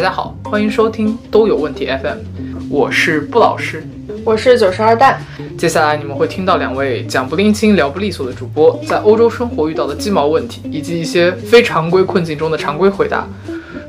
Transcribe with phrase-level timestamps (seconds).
[0.00, 2.18] 家好，欢迎收听都有问题 FM，
[2.70, 3.86] 我是布老师，
[4.24, 5.20] 我是九十二蛋。
[5.58, 13.28] 接下来你们会听到两位讲不拎清、聊不利索的主播在欧洲生活遇到的鸡毛问题，以及一些非常规困境中的常规回答。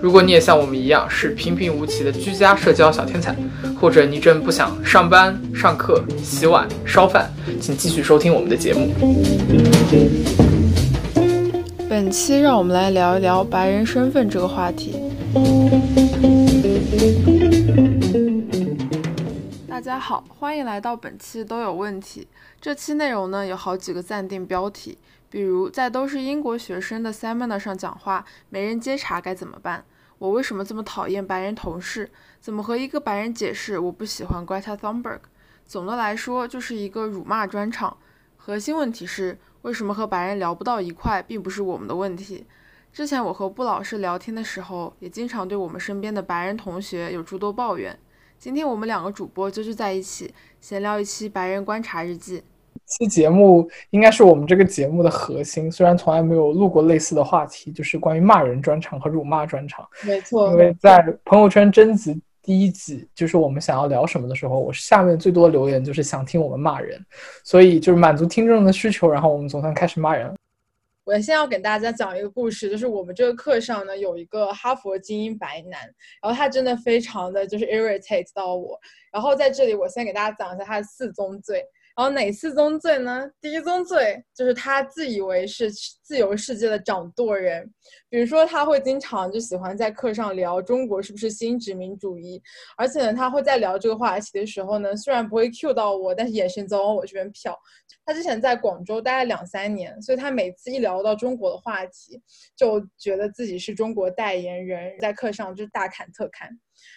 [0.02, 3.34] 如果你也像我们一样是平平无奇的居家社交小天才，
[3.80, 7.32] 或者你正不想上班、上课、洗碗、烧饭，
[7.62, 8.89] 请继续收听我们的节目。
[11.87, 14.96] 本期让我们来聊一聊白人身份这个话题。
[19.68, 22.28] 大家好，欢迎来到本期都有问题。
[22.60, 24.98] 这期内容呢有好几个暂定标题，
[25.30, 29.86] 比如在都是英国学生的 seminar 上讲话，没人接茬该怎么办？
[30.18, 32.12] 我为什么这么讨厌白人同事？
[32.42, 35.20] 怎么和一个白人解释我不喜欢 Greta Thunberg？
[35.66, 37.95] 总的来说就是一个辱骂专场。
[38.36, 42.45] 核心问题是为什么和白人聊不到一块，并不是我们的问题。
[42.94, 47.98] 之前我和布老师聊天的时候，也经常对我们身边的白人同学有诸多抱怨。
[48.38, 52.44] 今天我们两个主播就聚在一起，闲聊一期白人观察日记。
[52.86, 59.88] 期节目应该是我们这个节目的核心，虽然从来没有录过类似的话题，就是关于骂人专场和辱骂专场。
[60.05, 67.02] 没错，因为在朋友圈征集第一集，就是我们想要聊什么的时候，我下面最多留言就是想听我们骂人，
[67.45, 70.33] 所以就是满足听众的需求，然后我们总算开始骂人。
[71.12, 75.81] 我现在要给大家讲一个故事，就是我们这个课上呢有一个哈佛精英白男，
[76.22, 78.80] 然后他真的非常的就是 irritate 到我，
[79.12, 81.62] 然后在这里我先给大家讲一下他的四宗罪。
[81.95, 83.30] 然后哪四宗罪呢？
[83.42, 87.70] 第一宗罪就是他自以为是自由世界的掌舵人，
[88.09, 92.42] 比如说他会经常就喜欢在课上聊中国是不是新殖民主义，
[92.78, 97.53] 而且呢，他会在聊这个话题的时候呢，虽然不会 cue 到我，但是眼神总往我这边瞟。
[98.05, 102.22] 他之前在广州待了两三年，所以他每次一聊到中国的话题，
[102.55, 106.50] 就觉得自己是中国代言人，在课上就大侃特侃。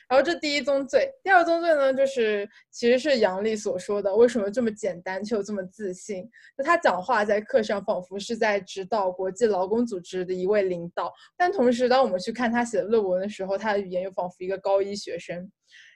[0.08, 6.28] 然后这第一宗罪，第二宗罪呢，就是其实是杨丽所说的，为什么这么简单却又这么自信？
[6.56, 15.50] 就他讲话在课上仿佛是在指导国际劳工组织的一位领导，但同时当我们去看他写的论文的时候，他的语言又仿佛一个高一学生。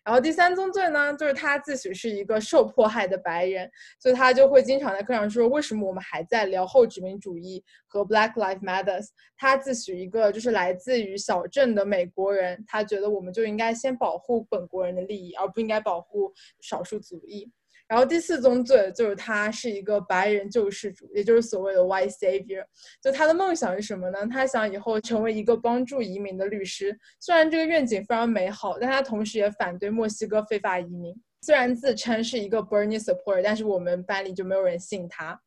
[0.09, 3.71] 然后第三宗罪呢，就是他自诩是一个受迫害的白人，
[4.01, 16.33] 所以他就会经常在课上说，为什么我们还在聊后殖民主义和 Black Lives Matters？” 他自诩一个就是来自于小镇的美国人，他觉得我们就应该先保护本国人的利益，而不应该保护
[16.63, 17.53] 少数族裔。
[17.88, 22.62] 然后第四宗罪就是他是一个白人救世主，也就是所谓的 White Savior。
[23.03, 24.26] 就他的梦想是什么呢？
[24.26, 26.97] 他想以后成为一个帮助移民的律师。
[27.19, 31.15] 虽然这个愿景非常美好，但他同时也反对墨西哥非法移民。
[31.41, 35.41] 虽然自称是一个 Bernie supporter，但是我们班里就没有人信他。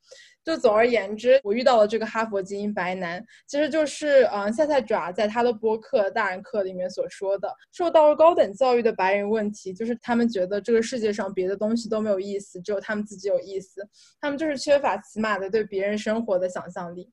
[0.43, 13.87] 就总而言之，我遇到了这个哈佛精英白男，其实就是嗯，赛赛爪在他的播客《大人课》里面所说的，受到了高等教育的白人问题，就是他们觉得这个世界上别的东西都没有意思，只有他们自己有意思，
[14.19, 17.07] 他们就是缺乏起码的对别人生活的想象力。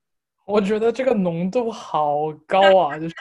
[0.47, 3.15] 我觉得这个浓度好高啊，就是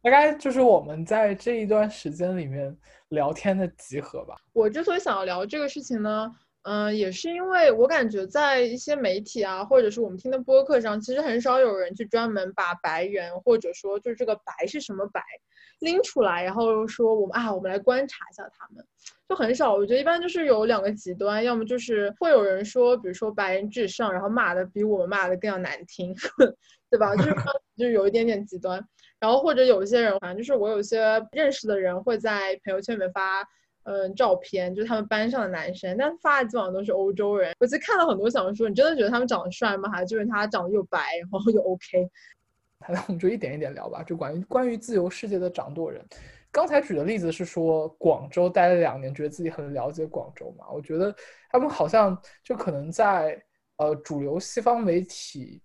[0.00, 2.76] 大概就是我们在这一段时间里面
[3.08, 4.36] 聊天的集合吧。
[4.52, 6.30] 我之所以想要聊这个事情呢。
[6.64, 15.20] 嗯，也是因为我感觉在一些媒体啊，或者是我们听的播客上，其实很少有人去专门把白人或者说就是这个白是什么白
[15.80, 18.86] 拎出来，然后说我们啊，我们来观察一下他们，
[19.28, 19.74] 就很少。
[19.74, 26.14] 我觉得一般就是有两个极端，要么就是会有人说，比如说白人至上，然后骂的比我们骂的更要难听，
[26.88, 27.16] 对吧？
[27.16, 27.34] 就是
[27.76, 28.80] 就是有一点点极端。
[29.18, 31.00] 然后或者有一些人，反正就是我有些
[31.32, 33.42] 认识的人会在朋友圈里面发。
[33.84, 37.52] 嗯，照片就是他们班上的男生，但发的基本上都是欧洲人。
[37.58, 39.90] 我其实看了很多，想说你真的觉得他们长得帅吗？
[39.90, 42.08] 还是就是他长得又白，然后又 OK？
[42.88, 44.02] 那我们就一点一点聊吧。
[44.02, 46.04] 就关于关于自由世界的掌舵人，
[46.50, 50.70] 刚才举的例子是说广州待了两年，觉得自己很了解广州嘛。
[50.70, 51.14] 我觉得
[51.50, 53.40] 他们好像就可能在
[53.76, 55.62] 呃主流西方媒体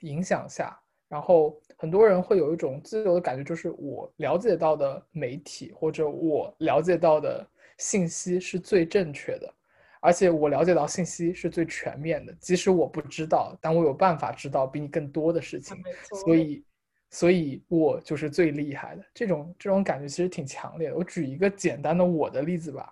[0.00, 1.60] 影响下，然后。
[1.78, 9.54] 很多人会有一种自由的感觉，就是我了解到的媒体或者我了解到的信息是最正确的，
[10.00, 12.32] 而且我了解到信息是最全面的。
[12.40, 15.76] 即使我不知道，但我有办法知道比你更多的事情，
[16.24, 16.64] 所以，
[17.10, 19.04] 所以我就是最厉害的。
[19.12, 20.96] 这种这种感觉其实挺强烈的。
[20.96, 22.90] 我举一个简单的我的例子吧，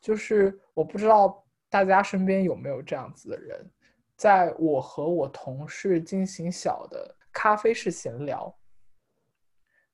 [0.00, 3.68] 就是我不知道大家身边有没有这样子的人，
[4.16, 7.12] 在我和我同事进行小的。
[7.34, 8.56] 咖啡式闲聊，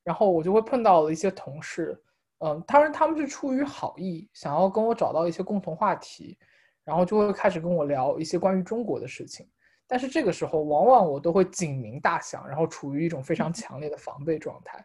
[0.05, 2.01] 然后我就会碰到了一些同事，
[2.39, 6.39] 嗯，当然他们是出于好意，想要跟我找到一些共同话题，
[6.85, 9.49] 然后就会开始跟我聊一些关于中国的事情。
[9.87, 14.85] 但是这个时候，往往我都会警铃大响，然后处于一种非常强烈的防备状态。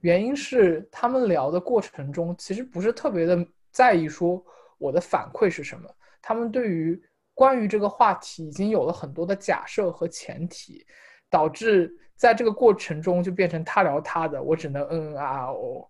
[0.00, 4.40] 原因是他们聊的过程中，其实不是特别的在意说
[4.78, 5.90] 我的反馈是什么，
[6.22, 7.02] 他们对于
[7.34, 10.86] 关于这个话题已经有了很多的假设和前提，
[11.34, 15.88] 导致在这个过程中就变成他聊他的，我只能嗯嗯啊哦。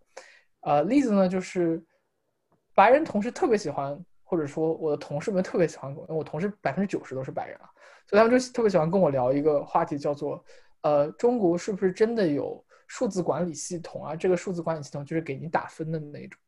[0.61, 1.85] 呃，例子呢就是
[2.75, 7.69] 白人同事特别喜欢，或者说我的同事们特别喜欢我，我同事百分之九十都是白人啊，
[8.07, 10.43] 所以他们就特别喜欢跟我聊一个话题，叫做
[10.81, 12.65] 呃，中国是不是真的有？
[12.87, 16.39] 数字管理系统啊，这个数字管理系统就是给你打分的那种。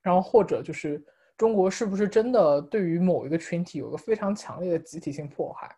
[0.00, 1.04] 然后或者就是
[1.36, 5.68] 中国是不是真的对于某一个群体有个非常强烈的集体性迫害？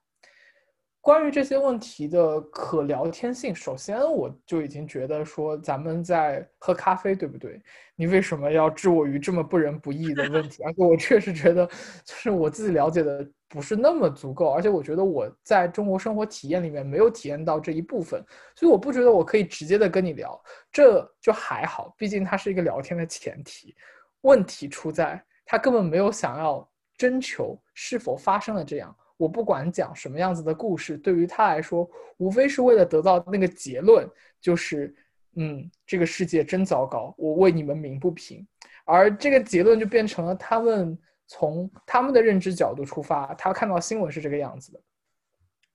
[1.02, 7.61] 关于这些问题的可聊天性，首先我就已经觉得说咱们在喝咖啡，对不对？
[7.97, 10.62] 你为什么要置我于这么不仁不义的问题？
[10.62, 11.67] 而且我确实觉得，
[12.05, 18.23] 就是我自己了解的不是那么足够，而且我觉得我在中国生活体验里面没有体验到这一部分，
[18.55, 20.38] 所以我不觉得我可以直接的跟你聊，
[20.70, 23.75] 这就还好，毕竟它是一个聊天的前提。
[24.20, 28.94] 问题出在他根本没有想要征求是否发生了这样。
[29.20, 31.87] 我不管讲什么样子的故事，对于他来说，
[32.17, 34.08] 无非是为了得到那个结论，
[34.40, 34.94] 就是，
[35.34, 38.46] 嗯，这个世界真糟糕，我为你们鸣不平。
[38.87, 44.81] 而这个结论就变成了他们从他们的认知角度出发，他看到新闻是这个样子的，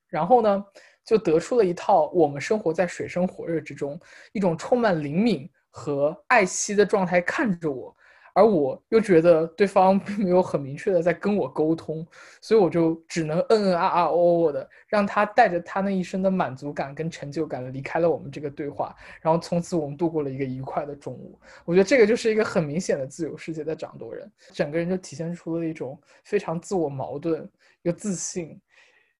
[0.07, 0.65] 然后呢，
[1.06, 4.01] 就得出了一套我们生活在水深火热之中，
[4.33, 7.95] 一种充满灵敏和爱惜的状态看着我。
[8.35, 12.05] 而我又觉得对方并 没有很明确的在跟我沟通，
[12.41, 14.15] 所以我就只能嗯嗯啊啊哦
[14.47, 21.39] 哦的，让他带着他那一身的满足感跟成就感离开了我们这个对话，然后从此我们度过了一个愉快的中午。
[21.63, 27.49] 我觉得这个就是一个很明显的自由世界的掌舵人，整个人就体现出了一种非常自我矛盾
[27.83, 28.59] 又自信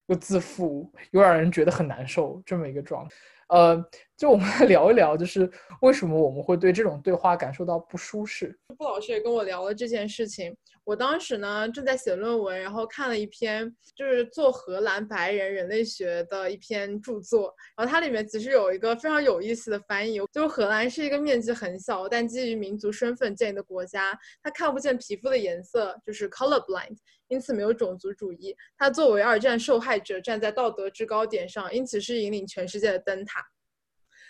[0.08, 3.16] 又自负又让人觉得很难受这么一个状态。
[3.50, 5.50] 呃，就我们来聊一聊，就是
[5.82, 8.58] 为什么我们会对这种对话感受到不舒适。
[8.78, 10.56] 布老师也跟我聊了这件事情。
[10.86, 26.96] 我当时呢正在写论文，然后看了一篇就是做荷兰白人人类学的一篇著作，然后它里面其实有一个非常有意思的翻译，就是荷兰是一个面积很小但基于民族身份建立的国家，它看不见皮肤的颜色，就是 color blind。
[27.28, 28.56] 因此没有种族主义。
[28.78, 33.44] 他作为二战受害者，站在道德制高点上，因此是引领全世界的灯塔。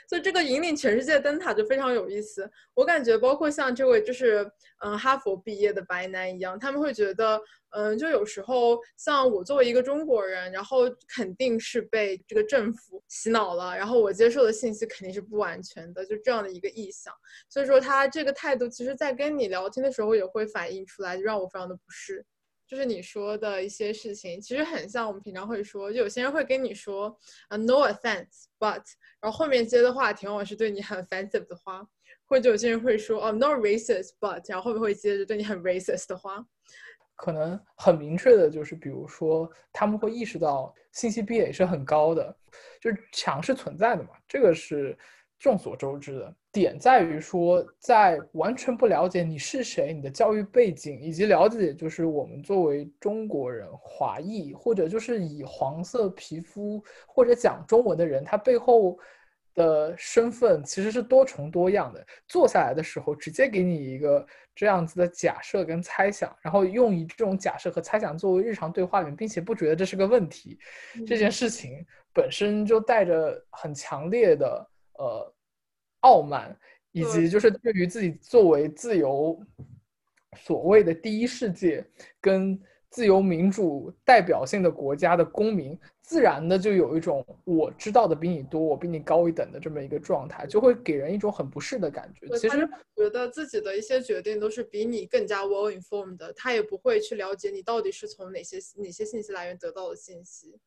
[0.07, 2.50] 所以这个引领全世界灯塔就非常有意思。
[2.74, 4.50] 我感觉，包括像这位就是
[4.84, 7.42] 嗯哈佛毕业的白男一样，他们会觉得，
[7.72, 17.13] 嗯，就有时候像我作为一个中国人，然后肯定是被这个政府洗脑了，然后我接受的信息肯定是不完全的，就这样的一个意向。
[17.50, 22.25] 所以说他这个态度，其实在跟你聊天的时候也会反映出来，就让我非常的不适。
[22.67, 27.15] 就是你说的一些事情，其实很像我们平常会说，就有些人会跟你说
[27.47, 28.83] 啊，no offense，but，
[29.21, 31.88] 然后后面接的话题往往是对你很 offensive 的话，
[32.25, 36.45] 或者有些人会说哦，no racist，but，然后后面会接着对你很 racist 的话，
[37.15, 42.35] 可能很明确的就是，比如说他们会意识到信息壁垒是很高的，
[42.81, 44.97] 就是墙是存在的嘛，这个是。
[45.37, 58.97] 众所周知的点在于说，在完全不了解你是谁、你的教育背景，以及了解就是我们作为中国人、华裔，或者就是以黄色皮肤或者讲中文的人，他背后
[59.54, 62.04] 的身份其实是多重多样的。
[62.27, 64.25] 坐下来的时候，直接给你一个
[64.56, 70.57] 这样子的假设跟猜想，然后用以这种假设和猜想作为日常对话里面，并且不觉得这是个问题，
[71.06, 74.65] 这件事情本身就带着很强烈的。
[74.97, 75.33] 呃，
[76.02, 76.57] 傲慢，
[76.92, 79.40] 以及就是对于自己作为自由
[80.37, 81.85] 所谓的第一世界
[82.21, 82.59] 跟
[82.90, 92.25] 自由民主代表性的国家的公民，自然的就有一种我知道的比你多，我比你高一等的这么一个状态，就会给人一种很不适的感觉。
[92.37, 100.57] 其实觉得自己的一些决定都是比你更加 well informed 的，他也不会去了解你到底是从哪些哪些信息来源得到的信息。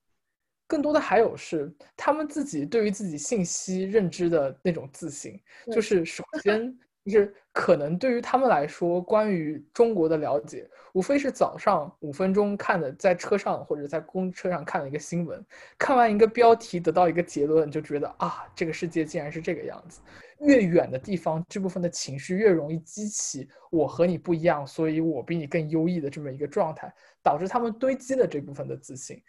[0.69, 5.41] 更多的还有是他们自己对于自己信息认知的那种自信，
[5.73, 15.43] 就是首先就是可能对于他们来说，关于中国的了解，无非是早上五分钟看的，在车上或者在公车上看了一个新闻，
[15.79, 20.01] 看完一个标题得到一个结论，就觉得啊，这个世界竟然是这个样子。
[20.41, 29.21] 越远的地方，这部分的情绪越容易激起我和你不一样，所以我比你更优异的这么一个状态，导致他们堆积了这部分的自信。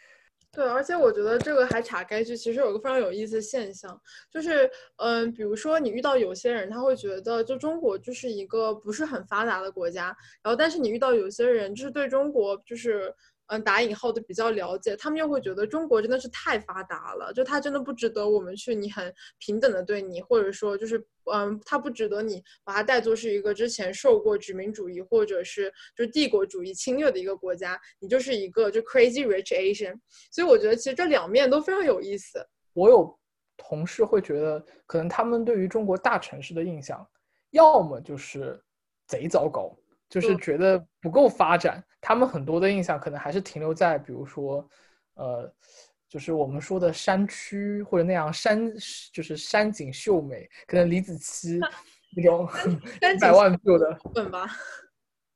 [0.51, 4.01] 对，而且我觉得这个还查该剧，其实有个非常有意思的现象，
[4.31, 10.05] 就是，嗯，比如说你遇到有些人，他会觉得就中国就是一个不是很发达的国家，
[10.41, 13.13] 然后但是你遇到有些人，就是对中国就是，
[13.49, 29.99] 嗯打引号的比较了解，他们又会觉得中国真的是太发达了，就他真的不值得我们去你很平等的对你，或者说就是嗯，他不值得你把它带作是一个之前受过殖民主义或者是就是帝国主义侵略的一个国家，你就是一个就 crazy rich Asian。
[30.31, 32.45] 所以我觉得其实这两面都非常有意思。
[32.73, 33.19] 我有
[33.57, 37.05] 同事会觉得，可能他们对于中国大城市的印象，
[37.49, 38.61] 要么就是
[39.07, 39.75] 贼糟糕。
[40.09, 44.67] 就是觉得不够发展，他们很多的印象可能还是停留在，比如说，
[45.15, 45.53] 呃，
[46.07, 48.71] 就是我们说的山区或者那样山，
[49.13, 51.59] 就是山景秀美，可能李子柒
[52.15, 52.47] 那种
[53.15, 54.47] 一百万 view 的，本吧？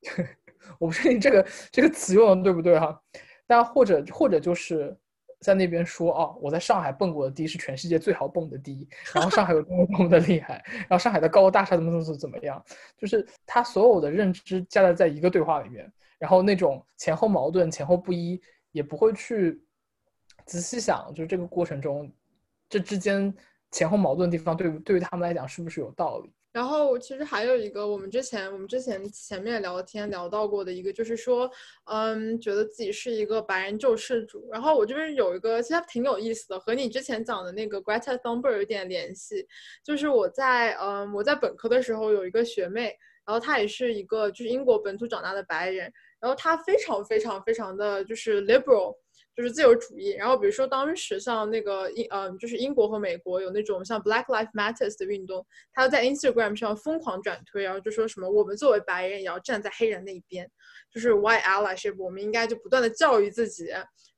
[0.80, 3.00] 我不确定这个这个词用的对不对哈，
[3.46, 4.96] 但或者或者就是。
[5.44, 12.64] 在那边说哦，我在上海蹦过的迪是全世界最好蹦的迪，然后上海有多么多么的厉害，然后上海的高楼大厦怎么怎么怎么样，
[12.98, 15.92] 就是他所有的认知加在在一个对话里面，
[16.24, 19.62] 然后那种前后矛盾、前后不一，也不会去
[20.46, 22.10] 仔细想，就是这个过程中
[22.70, 23.36] 这之间
[23.72, 26.32] 前后矛盾的地方，对对于他们来讲是不是有道理？
[26.54, 31.52] 然后其实还有一个，我们之前我们之前前面聊天聊到过的一个，就是说，
[31.92, 34.48] 嗯，觉得自己是一个白人救世主。
[34.50, 39.46] 然后我这边有一个，其实挺有意思的，和你之前讲的那个 Greta Thunberg 有点联系。
[39.84, 45.92] 就是我在嗯我在本科的时候有一个学妹，然后她也是一个就是英国本土长大的白人，
[46.24, 48.96] 然后他非常非常非常的就是 liberal。
[49.36, 60.48] 就是自由主义，然后比如说当时像那个英，嗯，就是英国和美国有那种像 Black Lives Matters 的运动，他在 Instagram 上疯狂转推，然后就说什么我们作为白人也要站在黑人那一边，
[60.94, 63.70] 就是 White allyship，我们应该就不断的教育自己，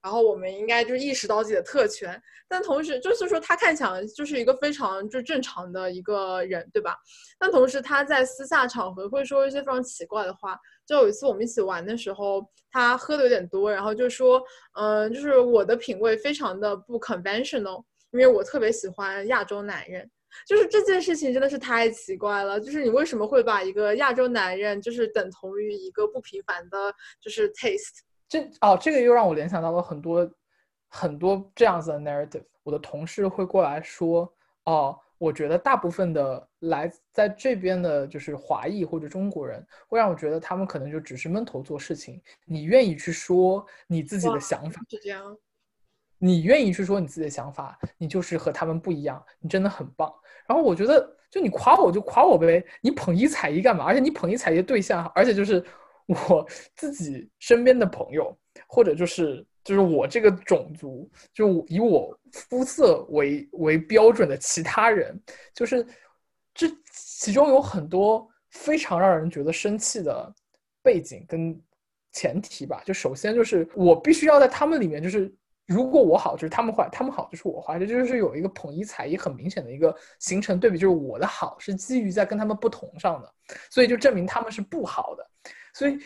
[0.04, 6.94] 然后我们应该就意识到自己的特权，但同时就是说他看起来就是一个非常就正常的一个人，对吧？
[7.40, 10.60] 但同时他在私下场合会说一些非常奇怪的话。
[10.86, 14.42] 就有一次我们一起玩的时候，他喝的有点多，然后就说，
[14.74, 20.10] 嗯，就是我的品味非常的不 conventional，因为我特别喜欢亚洲男人。
[20.46, 28.02] 就是这件事情真的是太奇怪了，就是你为什么会把一个亚洲男人就是等同于一个不平凡的，就是 taste？
[28.28, 30.30] 这哦，这个又让我联想到了很多
[30.90, 32.44] 很多这样子的 narrative。
[32.64, 34.32] 我的同事会过来说，
[34.66, 35.00] 哦。
[35.18, 42.22] 我觉得大部分的来在这边的，就是华裔或者中国人，会让我觉得他们可能就只是闷头做事情。
[42.46, 45.38] 你愿意去说你自己的想法，是这样。
[46.18, 50.14] 你愿意去说你自己的想法，你就是和他们不一样，你真的很棒。
[50.48, 53.86] 然后我觉得，就你夸我就夸我呗，你捧一踩一干嘛？
[53.86, 55.64] 而且你捧一踩一对象，而且就是
[56.08, 56.46] 我
[56.76, 59.46] 自己身边的朋友，或者就是。
[59.66, 65.20] 就是我这个种族，就以我肤色为为标准的其他人，
[65.56, 65.86] 就是
[66.54, 70.32] 这其中有很多非常让人觉得生气的
[70.84, 71.60] 背景跟
[72.14, 72.84] 前提吧。
[72.86, 75.34] 就首先就是我必须要在他们里面，就是
[75.66, 77.80] 如果我好，就是他们坏；他们好，就是我坏。
[77.80, 83.34] 这就是有一个捧一踩一很明显的一个形成对比，就是我的好是基于在跟他们不同上的，
[83.72, 85.28] 所以就证明他们是不好的，
[85.74, 85.98] 所以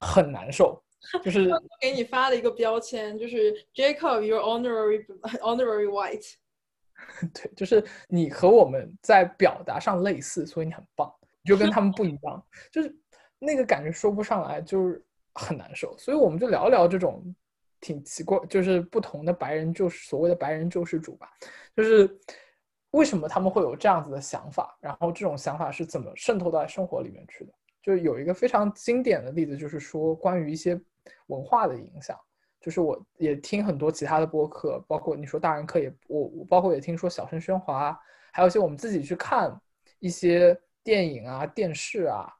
[0.00, 0.82] 很难受。
[1.24, 1.50] 就是
[1.80, 5.06] 给你发了一个标签，就是 Jacob，you're honorary
[5.40, 6.34] honorary white。
[7.32, 11.12] 对，就是你和我们在表达上类似，所以你很棒，
[11.42, 12.94] 你就跟他们不一样，就是
[13.38, 15.02] 那个感觉说不上来，就是
[15.34, 15.96] 很难受。
[15.96, 17.34] 所以我们就聊聊这种
[17.80, 21.30] 挺奇怪，就是不同的白人救世所谓的白人救世主吧，
[21.76, 22.18] 就是
[22.90, 27.52] 为什么他们会有这样子的想法，然后这种想法是怎么渗透到生活里面去的。
[27.88, 30.78] 就有一个非常经典的例子，就是说关于一些
[31.28, 32.14] 文化的影响。
[32.60, 37.98] 就是我也听很多其他的播客，包括你说大人课也我我包括也听说小声喧哗，
[38.30, 39.58] 还有一些我们自己去看
[40.00, 40.54] 一些
[40.84, 42.30] 电影啊、电视啊，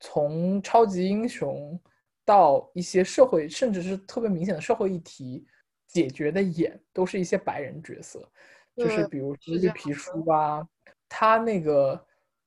[0.00, 1.78] 从超级英雄
[2.24, 5.46] 到一些社会，甚至是特别明显的社会议题
[5.86, 8.26] 解决的眼，都是一些白人角色，
[8.74, 10.66] 就是比如说绿皮书啊，
[11.10, 12.02] 他那个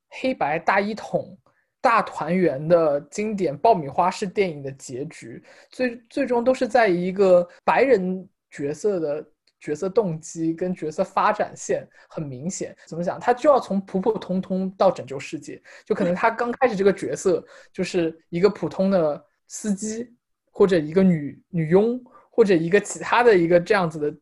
[0.08, 1.38] 黑白大一统。
[1.82, 9.26] 大团圆的经典爆米花式电影的结局，最最终都是在一个白人角色的
[9.60, 12.74] 角色动机跟角色发展线很明显。
[12.86, 13.18] 怎么讲？
[13.18, 20.08] 他就要从普普通通到拯救世界，就可能他刚开始这个角色就是一个普通的司机，
[20.52, 24.16] 或者一个女女佣，或者一个其他的一个这样子的。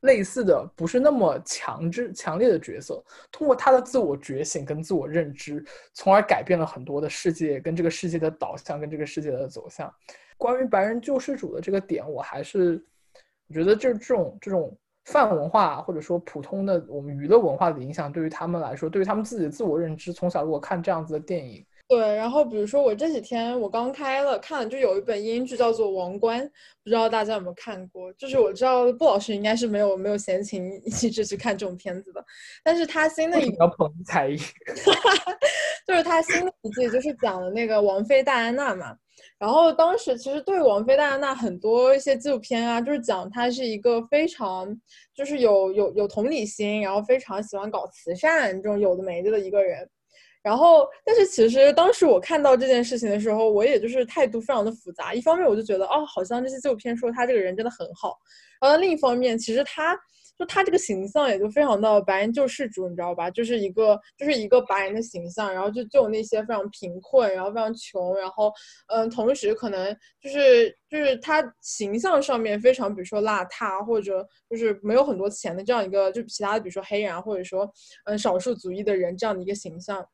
[0.00, 9.92] 类似的不是那么强制、强烈的角色，通过他的自我觉醒跟自我认知，从而改变了很多的世界跟这个世界的导向跟这个世界的走向。
[10.36, 12.84] 关于白人救世主的这个点，我还是
[13.48, 14.76] 我觉得就是这种这种
[15.06, 26.40] 泛文化或者说普通的我们娱乐文化的影响，对于他们来说，对于他们自己的自我认知，从小如果看这样子的电影，对，然后比如说我这几天我刚开了看了，就有一本英剧叫做《王冠》，
[26.82, 28.12] 不知道大家有没有看过？
[28.14, 32.24] 就是我知道布老师应该是没有没有闲情 一直去看这种片子的，
[32.64, 34.36] 但是他新的一要捧才艺，
[35.86, 38.96] 就是他新的一季就是讲的那个王妃戴安娜嘛。
[39.38, 44.66] 然后当时其实对王菲戴安娜很多一些纪录片啊，就是讲她是一个非常
[45.14, 49.88] 就是有有有同理心，然后非常喜欢搞慈善这种有的没的的一个人。
[50.46, 55.12] 然后，但是其实当时我看到这件事情的时候，我也就是态度非常的复杂。
[55.12, 58.16] 一方面我就觉得，哦，好像这些纪录片说他这个人真的很好。
[58.60, 59.98] 然后另一方面，其实他。
[60.38, 63.30] 就他这个形象也就非常的白人救世主，你知道吧？
[63.30, 68.52] 就是一个就是一个白人的形象，然后就救那些非常贫困，然后非常穷，然后
[68.88, 77.66] 嗯，同时可能就是就是他形象上面非常，比如说邋遢或者就是没有很多钱的这样一个，就其他的比如说黑人啊或者说
[78.04, 80.06] 嗯少数族裔的人这样的一个形象。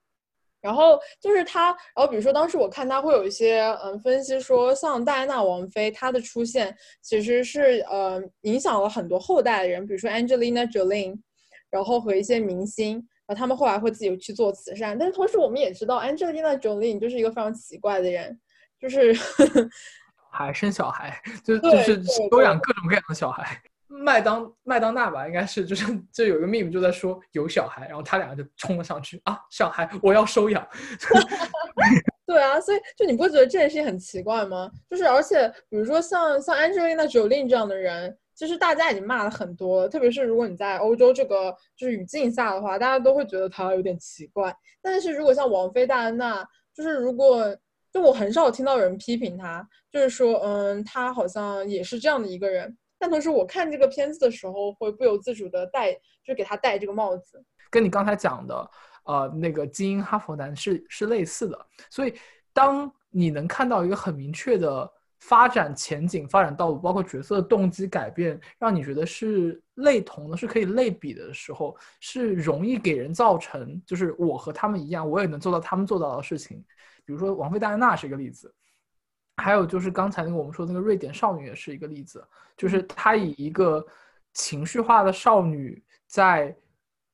[0.63, 11.19] 然后就是他，然后比如说当时我看他会有一些嗯分析说，像戴安娜王妃她的出现其实是呃影响了很多后代的人，比如说 Angelina Jolie，
[11.69, 12.95] 然后和一些明星，
[13.27, 14.97] 然后他们后来会自己去做慈善。
[14.97, 18.41] 但是同时我们也知道 Angelina Jolie 就是一个非常奇怪的人，
[18.79, 19.13] 就是
[20.31, 22.01] 还生小孩，就就是
[22.31, 23.61] 收养各种各样的小孩。
[23.93, 30.67] 麦当麦当娜吧，应该是就是就有一个秘密就在说有小孩，然后他两个就冲了上去啊，小孩我要收养。
[32.25, 34.71] 对啊，所以就你不会觉得这件事情很奇怪吗？
[34.89, 44.55] 就是而且比如说像像 Angelina Jolie 这样的人，其实大家已经骂了很多了，特别是如果你在欧洲这个就是语境下的话，大家都会觉得他有点奇怪。
[44.81, 46.43] 但是如果像王菲、戴安娜，
[46.75, 47.55] 就是如果
[47.93, 52.75] 就我很少听到有人批评他，就是说嗯，他好像也是这样的一个人。
[53.03, 55.93] 但同时，我看这个片子的时候，会不由自主的戴，
[56.25, 58.71] 就给他戴这个帽子，跟你刚才讲的，
[59.03, 61.67] 呃，那个精英哈佛男是是类似的。
[61.91, 62.15] 所以，
[62.53, 76.65] 当你能看到一个很明确的发展前景、发展道路，包括角色的动机改变，让你觉得是类同的，是可以类比的时候，是容易给人造成，就是我和他们一样，我也能做到他们做到的事情。
[77.05, 78.55] 比如说，王菲戴安娜是一个例子。
[79.43, 82.25] 还有就是刚才那个我们说那个瑞典少女也是一个例子，
[82.57, 83.85] 就是她以一个
[84.33, 86.57] 情绪化的少女在，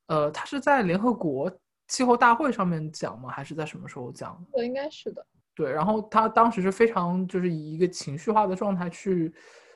[0.08, 1.50] 呃，她是在联合国
[1.86, 3.30] 气候大会上面讲吗？
[3.30, 4.38] 还是在什么时候讲？
[4.52, 5.26] 对，应该是的。
[5.54, 9.34] 对，然后她当时是非常就是以一个情绪化的状态去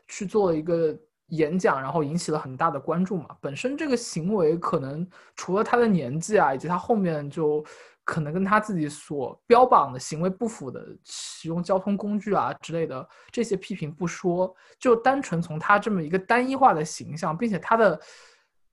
[0.09, 0.95] 去做了一个
[1.29, 3.35] 演讲，然后引起了很大的关注嘛。
[3.41, 7.65] 本身这个行为可能除了她的年纪啊，以及她后面就。
[8.05, 18.01] 可能跟他自己所标榜的行为不符的，使用交通工具啊之类的这些批评不说，就单纯从他这么一个单一化的形象，并且他的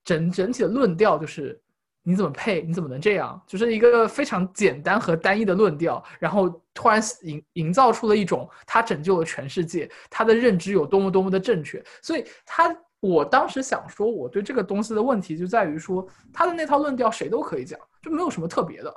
[0.03, 1.61] 整整体的论调就是
[2.01, 18.93] 你怎么配，你怎么能这样，就是一个非常简单和单一的论调，然后突然营营造出了一种他拯救了全世界，他的认知有多么多么的正确，所以他我当时想说，我对这个东西的问题就在于说，他的那套论调谁都可以讲，就没有什么特别的。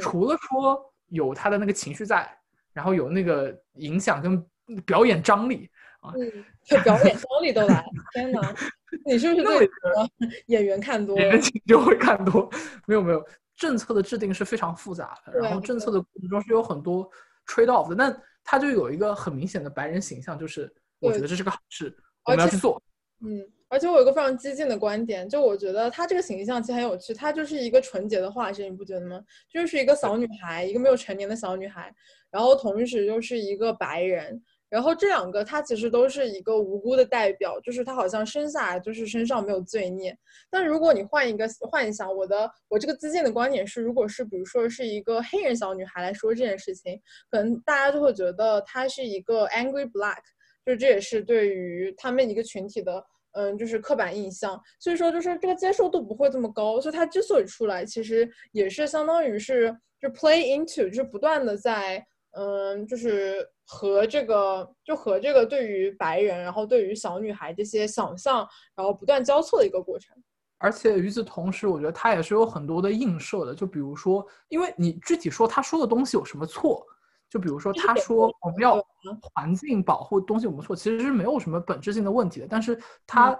[0.00, 2.28] 除了说有他的那个情绪在，
[2.72, 4.44] 然后有那个影响跟
[4.86, 5.68] 表演张力
[6.00, 6.44] 啊，嗯，
[6.82, 8.54] 表演张力都来，天哪！
[9.06, 9.70] 你是不是对
[10.46, 11.18] 演员看多？
[11.18, 12.48] 演员就会看多？
[12.86, 13.24] 没有没有，
[13.56, 17.10] 政策的制定是非常复杂的，然后政策的过程中是有很多
[17.46, 17.94] trade off 的。
[17.94, 22.82] 那他就有一个很明显的白人形象，就是我觉得这是个好事，我们要去做。
[23.20, 23.44] 嗯。
[23.72, 29.18] 而且我有个非常激进的观点，就我觉得她这个形象其实很有趣，她就是一个纯洁的化身，你不觉得吗？
[29.50, 31.90] 就是一个小女孩，一个没有成年的小女孩，
[32.30, 40.14] 然后同时又是一个白人，然后这两个她其实都是一个无辜的代表，就是她好像生下来就是身上没有罪孽。
[40.50, 50.20] 但如果你换一个幻想，我的我这个激进的观点是，如果是比如说是一个黑人小女孩来说这件事情，可能大家就会觉得她是一个 angry black，
[50.66, 53.02] 就这也是对于他们一个群体的。
[53.32, 70.16] 嗯，就是刻板印象，所以说就是这个接受度不会这么高，所以它之所以出来，其实也是相当于是就 play into，就是不断的在嗯，就是和这个就和这个对于白人，然后对于小女孩这些想象，然后不断交错的一个过程。
[70.58, 76.86] 而且与此同时，我觉得它也是有很多的映射的，就比如说，因为你具体说他说的东西有什么错。
[77.32, 78.78] 就比如说，他说我们要
[79.22, 82.46] 环境保护东西，我们错，其实是没有什么本质性的问题的。
[82.46, 83.34] 但是他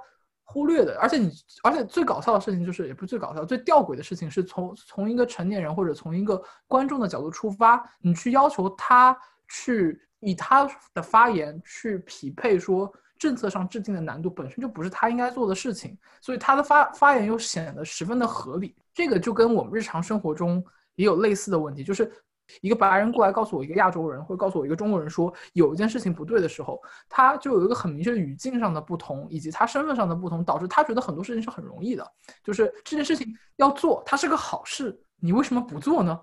[0.44, 1.30] 忽略的，而且你，
[1.62, 9.14] 而且最搞笑的事情就是，也不是最搞笑，最吊诡的事情是从从一个成年人或者从一个观众的角度出发，你去要求他
[9.46, 15.98] 去以他的发言去匹配说政策上制定的难度，本身就不是他应该做的事情。
[16.22, 18.74] 所以他的发发言又显得十分的合理。
[18.94, 22.10] 这个就跟我们日常生活中也有类似的问题，就是。
[22.60, 32.06] 一个白人过来告诉我一个亚洲人，或者告诉我一个中国人说有一件事情不对的时候，他就有一个很明确的语境上的不同，以及他身份上的不同，导致他觉得很多事情是很容易的，
[32.44, 36.20] 就是这件事情要做，它是个好事，你为什么不做呢？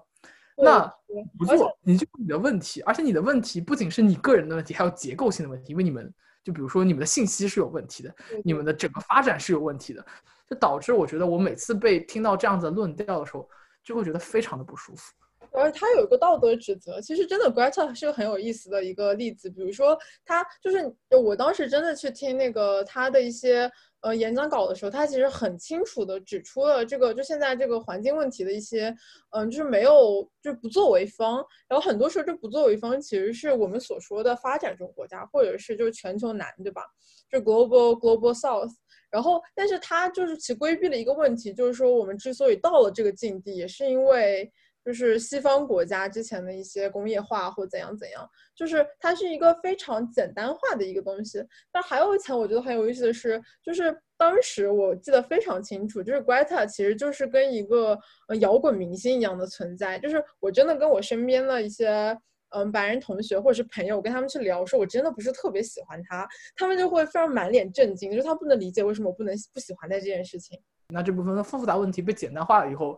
[0.62, 0.94] 那
[1.38, 6.14] 不做，你就你的问题，而且你的问题不仅是你个人的问题，还有结构性的问题，因为你们
[6.44, 8.14] 就比如说你们的信息是有问题的，
[8.44, 10.06] 你们的整个发展是有问题的，
[10.50, 13.50] 就导致我觉得我每次被听到这样子的论调的时候，
[13.82, 15.14] 就会觉得非常的不舒服。
[15.52, 19.50] 而他有一个道德指责，其实真的 Greta 是个很有意思的一个例子。
[19.50, 23.70] 比如说，他就是我当时真的去听那个他的一些
[24.02, 28.96] 呃演讲稿的时候，他其实很清楚的指出了这个就现在这个环境问题的一些
[29.32, 31.44] 嗯，就是没有就不作为方。
[31.68, 36.84] 然后很多时候这不作为方其实是我们所说的发展中国家，或者是就是全球南，对吧？
[37.32, 38.72] 就 Global Global South。
[39.12, 44.52] 然后，但是他就是其规避了一个问题，就是说我们之所以到了这个境地，也是因为。
[44.84, 51.44] 就是西方国家之前的一些工业化或怎样怎样，就是它是一个非常简单化的一个东西。
[51.72, 58.00] 但还有一层我觉得很有意思的是，就是当时我记得非常清楚，就是 Greta 其实就是跟一个
[58.40, 60.00] 摇滚明星一样的存在。
[60.00, 62.18] 就是我真的跟我身边的一些
[62.50, 70.60] 嗯白人同学或者是朋友我跟他们去聊，说我真的不是特别喜欢他，他们就会非常满脸震惊，就是他不能理解为什么我不能不喜欢他这件事情。
[70.90, 72.98] 那这部分的复杂问题被简单化了以后。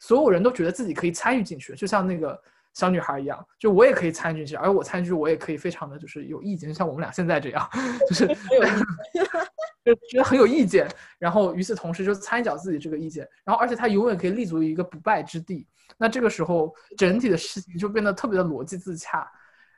[0.00, 2.36] 所有人都觉得自己可以参与进去，就像那个
[2.72, 7.68] 小女孩一样，就我也可以参与进去，而我参与，我也可以非常的就是有意见，就像我们俩现在这样，
[8.08, 8.26] 就是
[9.84, 19.30] 就觉得很有意见，然后与此同时就参一脚自己这个意见，然后而且他永远可以立足于一个不败之地，那这个时候整体的事情就变得特别的逻辑自洽，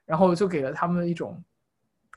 [0.04, 1.42] 然后就给了他们一种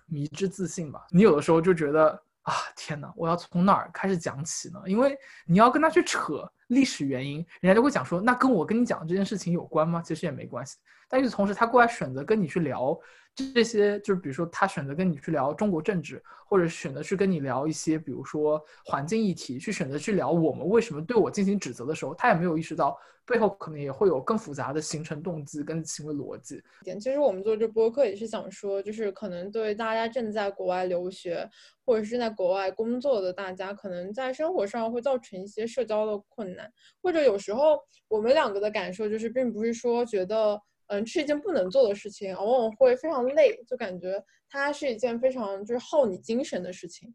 [0.06, 1.06] 迷之自信吧。
[1.10, 2.22] 你有的时候就觉得。
[2.46, 3.12] 啊天哪！
[3.16, 4.80] 我要从哪儿开始讲起呢？
[4.86, 10.02] 因为你要跟他去扯历史原因，人家就会讲说，那跟我跟你讲的这件事情有关吗？
[10.02, 10.78] 其实也没关系。
[11.10, 12.98] 但与此同时，他过来选择跟你去聊
[13.34, 26.62] 这些，就是比如说他选择跟你去聊中国政治，或者选择去跟你聊一些，比如说环境议题，去选择去聊我们为什么对我进行指责的时候，他也没有意识到背后可能也会有更复杂的形成动机跟行为逻辑。
[26.84, 31.50] 点，其实我们做这播客也是想说，就是可能对大家正在国外留学。
[31.88, 36.68] 或者是在国外工作的大家，可能在生活上会造成一些社交的困难，
[37.00, 47.14] 或者有时候我们两个的感受就是，并不是说觉得嗯是一件不能做的事情，往往会非常累，就感觉它是一件非常就是耗你精神的事情，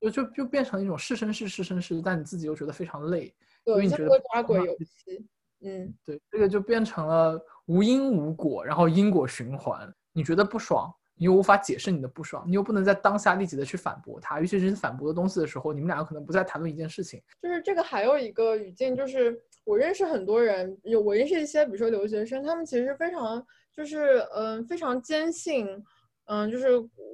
[0.00, 5.26] 就就就变成一种是生是是生是，但你自己又觉得非常累，对，你觉得抓鬼游戏，
[5.60, 10.94] 嗯，对，这个就变成了无因无果，然后因果循环，你觉得不爽。
[11.16, 17.22] 你又无法解释你的不爽，你又不能在当下立即的去反驳他，尤其是反驳的东西的时候，你们两个可能不再谈论一件事情。
[17.42, 25.66] 就是这个还有一个语境，就是我认识很多人，有我认识一些，比如说留学生，他们其实非常就是嗯非常坚信，
[26.26, 26.68] 嗯就是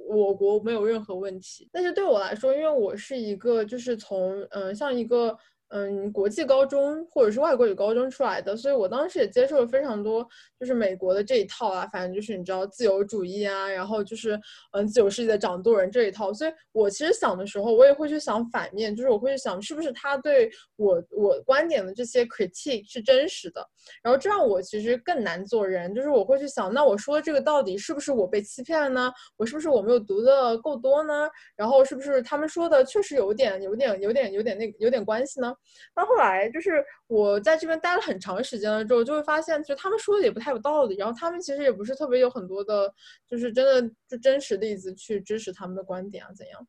[0.09, 1.69] 我国没有任何问题。
[1.71, 5.37] 但是对我来说，因为我是一个就是从嗯像一个。
[5.75, 10.23] 嗯，国际高中或者是外国语高中出来的，所以我当时也接受了非常多，
[10.59, 14.39] 就是美国的这一套啊，反正就是你知道自由主义啊，然后就是
[14.73, 23.67] 嗯自由世界的掌舵人这一套，所以我其实想的时候，我也会去想反面，就是我会去想是不是他对我我观点的这些 critique 是真实的，
[24.03, 29.11] 然后这样我其实更难做人，就是我会去想，那我说这个到底是不是我被欺骗了呢？
[29.37, 31.27] 我是不是我没有读的够多呢？
[31.55, 35.51] 然后是不是他们说的确实有点有点有点有点那有点关系呢？
[35.93, 40.95] 到后来，就是我在这边待了很长时间了之后，就会发现，其实他们说的也不太有道理。
[40.97, 42.93] 然后他们其实也不是特别有很多的，
[43.27, 46.67] 就是真的就真实例子去支持他们的观点啊，怎样？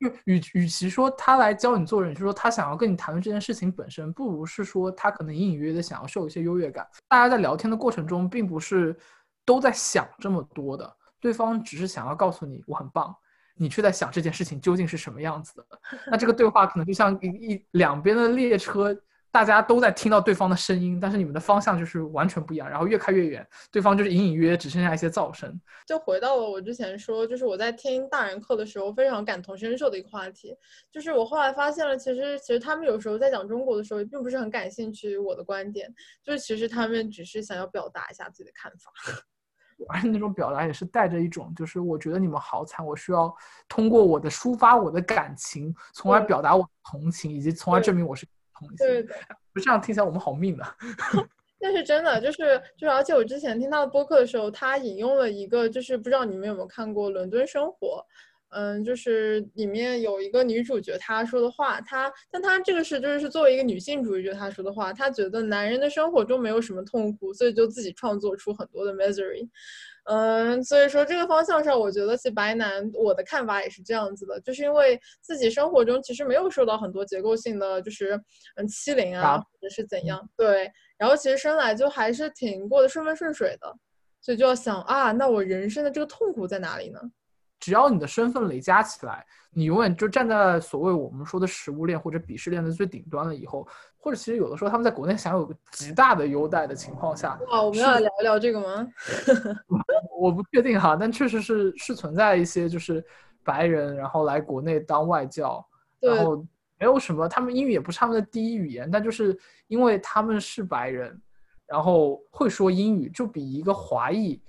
[0.00, 6.88] 就与与其说他来教你做人，就说他想要跟你谈论这件事情本身，不如是说他可能隐隐约约的想要受一些优越感。
[7.08, 8.96] 大家在聊天的过程中，并不是
[9.44, 13.14] 都在想这么多的，对方只是想要告诉你我很棒。
[13.56, 15.66] 你却在想这件事情究竟是什么样子的？
[16.10, 18.96] 那这个对话可能就像一一两边的列车，
[19.30, 25.58] 大家都在听到对方的声音，但是你们的方向就是完全不一样，然后越开越远，对方就是隐隐约约只剩下一些噪声。
[25.86, 30.54] 就回到了我之前说，就是我在听大人课的时候非常感同身受的一个话题，
[30.90, 38.92] 就是我后来发现了，其实其实他们有时候在讲中国的时候，并不是很感兴趣我的观点，就是其实他们只是想要表达一下自己的看法。
[39.88, 43.34] 而且那种表达也是带着一种，就是我觉得你们好惨，我需要
[43.68, 48.76] 通过我的抒发我的感情，从而表达我的同情，以及从而证明我是同情。
[48.78, 49.16] 对对，
[49.52, 50.76] 不这样听起来我们好命啊。
[51.60, 58.04] 但是真的就是就是，而且我之前听他的播客的时候，他引用了一个，就是不知道你们有没有看过《伦敦生活》，
[58.52, 69.48] 嗯，就是里面有一个女主角她说的话，她但她这个是就是是作为一个女性主义者她说的话，她觉得男人的生活中没有什么痛苦，所以就自己创作出很多的 misery。
[70.04, 78.20] 嗯，所以说这个方向上，我觉得其实白男我的看法也是这样子的，就是因为自己生活中其实没有受到很多结构性的就是
[78.56, 83.72] 嗯欺凌啊，或者是怎样，对，然后其实生来就还是挺过得顺风顺水的，
[84.20, 87.00] 所以就要想啊，那我人生的这个痛苦在哪里呢？
[87.62, 93.32] 只要你的身份累加起来，你永远就站在所谓我们说的食物链或者鄙视链的最顶端了。
[93.32, 93.64] 以后，
[93.96, 98.88] 或者其实有的时候他们在国内享有个极大的优待的情况下，哇，我们要聊一聊这个吗？
[100.18, 103.04] 我不确定哈，但确实是是存在一些就是
[103.44, 105.64] 白人，然后来国内当外教，
[106.00, 106.44] 然后
[106.80, 111.16] 没有什么，他们英语也不是他们的第一语言，但就是因为他们是白人，
[111.64, 114.42] 然后会说英语，就比一个华裔。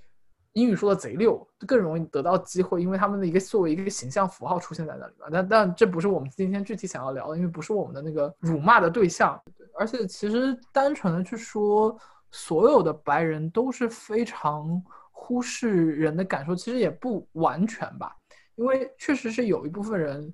[0.54, 5.26] 英语说的贼溜，就更容易得到机会，因为他们的一个作为一个形象符号出现在那里嘛。
[5.30, 9.40] 但但这不是我们今天具体想要聊的，因为不是我们的那个辱骂的对象。
[9.76, 11.96] 而且其实单纯的去说
[12.30, 18.16] 所有的白人都是非常忽视人的感受，其实也不完全吧。
[18.54, 20.32] 因为确实是有一部分人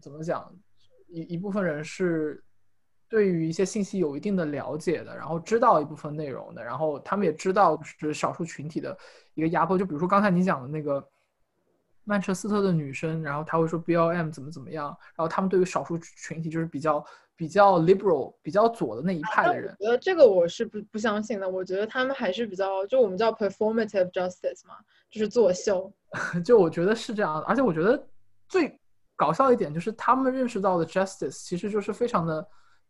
[0.00, 0.54] 怎么讲，
[1.08, 2.42] 一一部分人是。
[3.14, 8.98] 对于一些信息有一定的了解的，然后知道一部分内容的，然后他们也知道是少数群体的
[9.34, 9.78] 一个压迫。
[9.78, 11.08] 就比如说刚才你讲的那个
[12.02, 17.04] 曼彻斯特的女生，然后她会说 B L M 怎么怎么样，然后他们对于少数群体就是比较
[17.36, 19.72] 比较 liberal、比较左的那一派的人。
[19.78, 21.48] 我觉得这个我是不不相信的。
[21.48, 24.74] 我觉得他们还是比较就我们叫 performative justice 嘛，
[25.08, 25.88] 就是作秀。
[26.44, 28.04] 就我觉得是这样的，而且我觉得
[28.48, 28.76] 最
[29.14, 32.44] 搞笑一点就是他们认识到的 justice 其实就是非常的。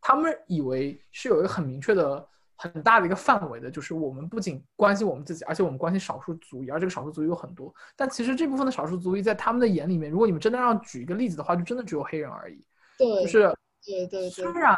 [0.06, 7.74] 他们以为是有一个很明确的、很大的一个范围的，就是我们不仅关心我们自己，而且我们关心少数族裔，而这个少数族裔有很多。
[7.96, 12.62] 但其实这部分的少数族裔在他们的眼里面，如果你们真的让举一个例子的话，就真的只有黑人而已。
[12.98, 14.30] 对，就是对对对。
[14.30, 14.76] 虽然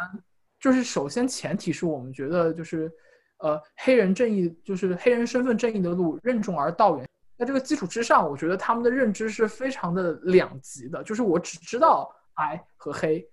[0.61, 2.89] 就是首先前提是我们觉得就是
[3.39, 7.05] 呃黑人正义，就是黑人身份正义的路任重而道远。
[7.37, 13.27] 在这个基础之上，我觉得他们的认知是非常的两极的，就是我只知道白和黑。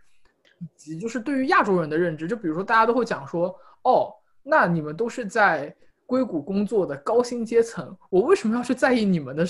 [0.65, 5.75] 以及就是对于亚洲人的认知，就比如说大家都会讲说，哦，那你们都是在
[6.07, 9.45] 硅谷工作的高薪阶层，我为什么要去在意你们的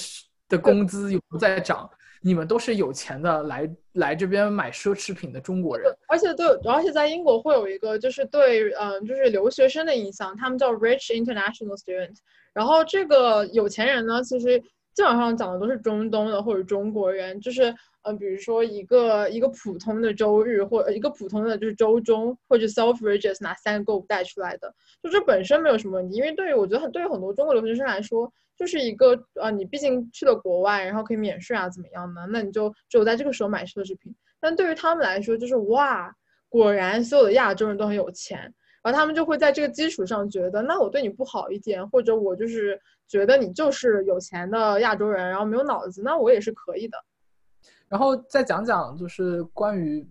[0.49, 1.89] 的工资有没有在涨？
[2.27, 5.95] 你们都是有钱的，来来这边买奢侈品的中国人。
[6.09, 12.17] 而且对，而且在英国会有一个就是对，嗯，就是留学生的印象，他们叫 rich international student。
[12.55, 14.63] 然后这个有钱人呢，其实
[14.95, 17.75] 基本上讲的都是中东的或者中国人，就是。
[18.07, 26.17] 嗯，比如说一个一个普通的周日，或一个普通的就是周中，或者 Selfridges 拿三个 Go 带出来的，就这本身没有什么问题。
[26.17, 32.27] 因为对于我觉得很对于很多中国留学生来说，就是一个呃，你毕竟去了国外，然后可以免税啊，怎么样呢？
[32.29, 34.15] 那你就只有在这个时候买奢侈品。
[34.39, 36.15] 但对于他们来说，就是哇，
[36.51, 38.53] 果然所有的亚洲人都很有钱，
[38.85, 46.99] 然后他们就会在这个基础上觉得，那我对你不好一点，或者我就是觉得你就是有钱的亚洲人，然后没有脑子，那我也是可以的。
[47.89, 50.07] 然后再讲讲，就是关于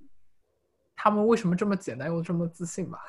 [0.95, 2.99] 他们为什么这么简单又这么自信吧。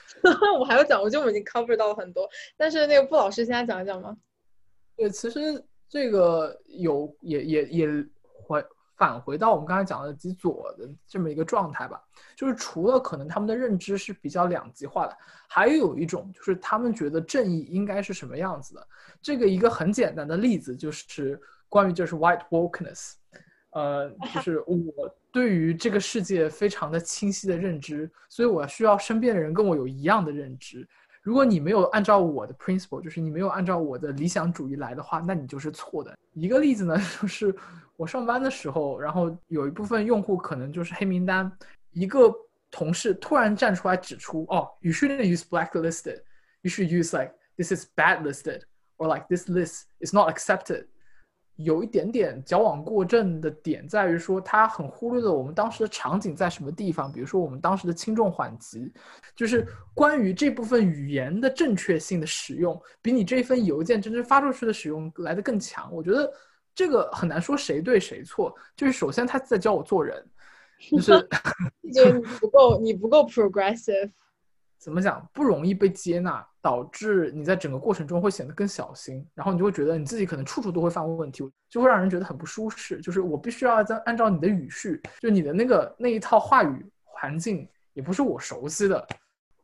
[0.58, 4.16] 我还要讲，我觉得我们已经 cover 到很多，但是那个布老师现在讲一讲吗？
[4.96, 7.86] 对，其实这个有也也也
[8.46, 8.64] 回
[9.00, 11.98] 返回到我们刚才讲的极左的这么一个状态吧。
[12.36, 15.16] 就是除了可能他们的认知是比较两极化的，
[15.48, 18.86] 还有一种就是他们觉得正义应该是什么样子的。
[19.22, 23.14] 这个一个很简单的例子就是关于就是 white wokeness。
[23.70, 30.86] 呃，就 是我对于这个世界非常的清晰的认知，所以我需要身边的人跟我有一样的认知。
[31.22, 36.16] 如果你没有按照我的 principle，就是你没有按照我的理想主义来的话，那你就是错的。
[36.32, 37.54] 一个例子呢， 就是
[38.00, 41.52] 我上班的时候，然后有一部分用户可能就是黑名单，
[41.90, 42.34] 一个
[42.70, 50.34] 同事突然站出来指出，哦，you shouldn't use blacklisted，you should use like this is bad listed，or like this list is not
[50.34, 50.86] accepted。
[51.56, 57.12] 有一点点矫枉过正的点在于说，他很忽略了我们当时的场景在什么地方。
[57.12, 58.90] 比如说，我们当时的轻重缓急，
[59.36, 65.92] 就是关于这部分语言的正确性的使用，比你这一份邮件真正发出去的使用来的更强。
[65.92, 66.32] 我觉得
[66.74, 68.54] 这个很难说谁对谁错。
[68.76, 70.24] 就是首先他在教我做人，
[70.92, 71.28] 就是
[71.92, 74.10] 就是你不够，你不够 progressive。
[74.78, 75.28] 怎么讲？
[75.34, 82.98] 不容易被接纳，导致你在整个过程中会显得更小心，然后你就会觉得你自己可能处处都会犯问题，就会让人觉得很不舒适。
[83.02, 89.06] 就是我必须要在按照你的语序，就你的那个那一套话语环境，也不是我熟悉的。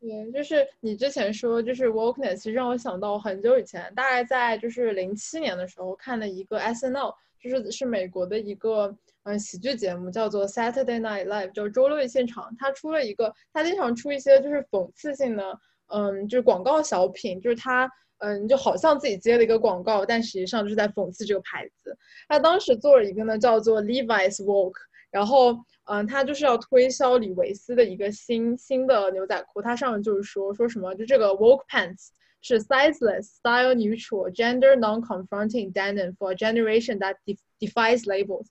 [0.07, 7.15] 对，就是你之前说就是 wokeness，其实让我想到很久以前，大概在就是零七年的时候看的一个 S N L。
[7.39, 8.93] 就是是美国的一个
[9.23, 12.53] 嗯喜剧节目，叫做 Saturday Night Live，就周六现场。
[12.59, 15.57] 他出了一个，他经常出一些就是讽刺性的，
[15.89, 17.89] 嗯，就是广告小品，就是他
[18.19, 21.97] 嗯就好像自己接了一个广告，但实际上就是在讽刺这个牌子。
[22.27, 24.73] 他当时做了一个呢，叫做 Levi's Walk，
[25.11, 32.09] 然后嗯，他就是要推销李维斯的一个新新的牛仔裤，他上面就是说说什么，就这个 Walk Pants。
[32.43, 37.17] 是 sizeless, style neutral, gender non-confronting denim for a generation that
[37.59, 38.47] defies labels。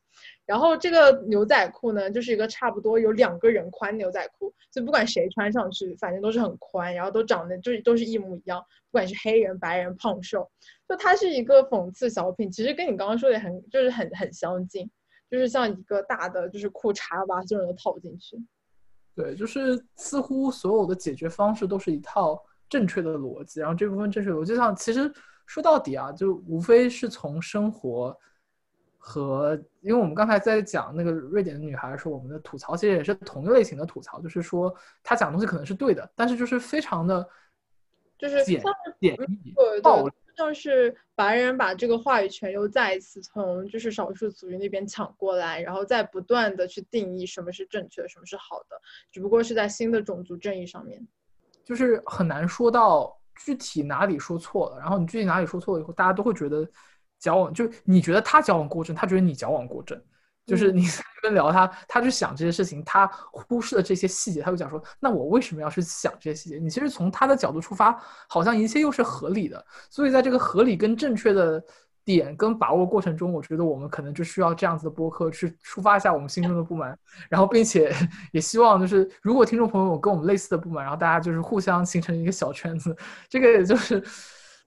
[0.45, 8.59] 然后这个牛仔裤呢，就是一个差不多有两个人宽牛仔裤，所以不管谁穿上去，反正都是很宽，然后都长得就是都是一模一样，
[8.91, 10.51] 不管是黑人、白人、胖瘦，
[10.89, 12.51] 就它是一个讽刺小品。
[12.51, 14.91] 其实跟你刚刚说的很就是很很相近，
[15.29, 18.38] 就是像一个大的就是裤衩把所有人都套进去。
[19.15, 22.41] 对，就是似乎所有的解决方式都是一套。
[22.67, 25.09] 正确的逻辑，然后这部分正确逻辑上，其实
[25.45, 28.13] 说到底啊，就无非是从生活
[28.97, 37.29] 和，因为我们刚才在讲那个瑞典的女孩说，我们的吐槽其实也是同一类型的吐槽，就是说她讲的东西可能是对的，但是就是非常的，
[38.17, 38.59] 就是简
[38.99, 48.80] 简易暴力，像是白人把这个话语权又再一次从就是少数族裔那边抢过来，然后再不断的去定义什么是正确，什么是好的，
[49.12, 51.06] 只不过是在新的种族正义上面。
[51.63, 56.67] 就是很难说到具体哪里说错了，然后你具体哪里说错了以后，大家都会觉得
[57.17, 60.00] 矫枉，就你觉得他矫枉过正，他觉得你矫枉过正，
[60.45, 60.86] 就是你
[61.21, 66.58] 跟聊他，他去想这些事情，他忽视了这些细节，他就讲说，那我为什么要去想这些细节？
[66.58, 71.63] 你其实从他的角度出发，好像一切又是合理的，所以在这个合理跟正确的。
[72.05, 76.95] 点跟把握过程中，我觉得我们可能就需要这样子的播客去抒发一下我们心中的不满，
[77.29, 77.91] 然后并且
[78.31, 82.95] 也希望就是如果听众朋友有跟我们类似的不满，然后大家就是互相形成一个小圈子，
[83.27, 83.99] 这个也就是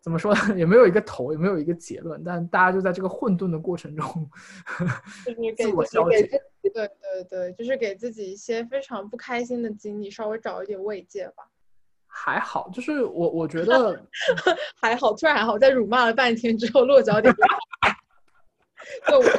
[0.09, 4.07] 怎么说呢， 也没有一个头，也没有一个结论，但大家就在这个混沌的过程中
[5.55, 6.23] 自我消解。
[6.63, 11.47] 对对对，就是给自己一些非常不开心的经历，稍微找一点慰藉吧。
[12.07, 14.03] 还好，就是我我觉得
[14.81, 17.31] 还好，突然还好，在辱骂了半天之后落脚点，
[19.07, 19.39] 就可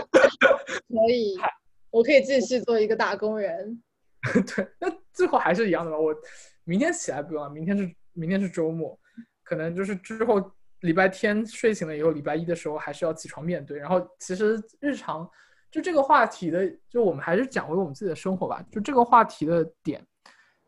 [1.11, 1.35] 以，
[1.89, 3.81] 我可以继续做一个打工人。
[4.55, 5.97] 对，那最后还是一样的吧。
[5.97, 6.13] 我
[6.63, 8.97] 明天起来不用了，明天是明天是周末，
[9.43, 10.39] 可能就是之后
[10.81, 13.77] 礼拜天睡醒了以后，礼拜一的时候还是要起床面对。
[13.77, 15.29] 然后其实日常
[15.71, 18.63] 就这个话题的，就我们还是讲回我们自己的生活吧。
[18.71, 20.05] 就这个话题的点。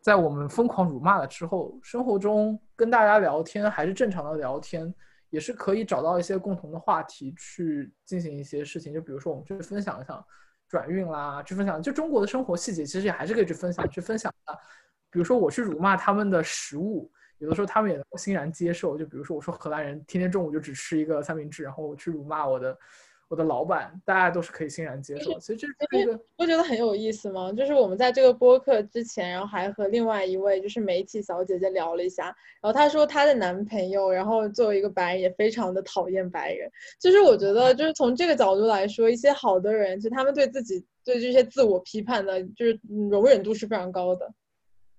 [0.02, 4.91] 在我们疯狂辱骂了之后，生活中跟大家聊天还是正常的聊天，
[5.30, 8.91] 也是可以找到一些共同的话题去进行一些事情。
[8.91, 10.26] 就比如说，我们去分享一下
[10.67, 14.58] 转运啦，去分享就中国的生活细节，其实也还是可以去分享、去分享的。
[15.12, 18.97] 比如说，我去辱骂他们的食物，有的时候他们也能欣然接受。
[18.97, 22.77] 就比如说，我说荷兰人天天中午就只吃一个三明治，然后我去辱骂我的。
[23.32, 27.49] 我的老板，大家都是可以欣然接受，所以这这个不觉得很有意思吗？
[27.54, 36.69] 就是我们在这个播客之前，然后还和另外一位就是媒体小姐姐聊了一下，然后她说她的男朋友，然后作为一个白人，也非常的讨厌白人。
[36.99, 42.77] 就是我觉得，就是从这个角度来说，一些好的人，就他们对自己对这些自我批判的，就是
[43.10, 44.30] 容忍度是非常高的。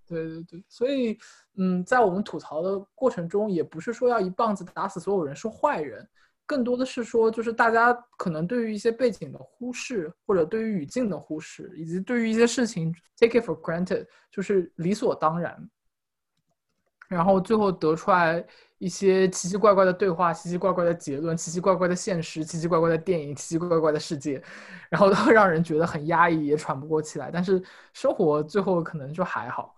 [0.06, 1.18] 对对对，所以
[1.56, 6.06] 嗯，在我们吐槽的过程中，也不是说要一棒子打死所有人，说坏人。
[6.44, 15.70] 更多的是说，就是大家可能对于一些背景的忽视，或者对于语境的忽视，以及对于一些事情 take it for granted，就是理所当然。
[17.08, 18.44] 然后最后得出来
[18.78, 24.42] 一些奇奇怪怪的对话、奇奇怪怪的结论、奇奇怪怪的现实、奇奇怪怪的电影、奇奇怪怪的世界，
[24.90, 27.30] 然后都 让人觉得很压抑，也喘不过气来。
[27.30, 27.62] 但是
[27.94, 29.74] 生活最后可能就还好。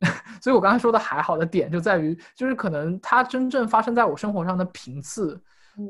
[0.42, 5.40] 所以我刚才说的还好的点就在于，就是可能它真正发生在我生活上的频次。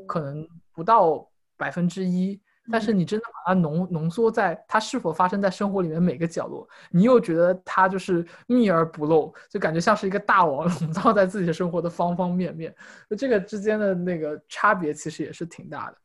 [0.05, 2.37] 可能不到百分之一，
[2.69, 12.75] 但是你真的把它浓浓缩在它是否发生在生活里面每个角落，你又觉得它就是密而不漏，就感觉像是一个大网 笼罩在自己的生活的方方面面。
[13.09, 15.95] 就这个之间的那个差别其实也是挺大的。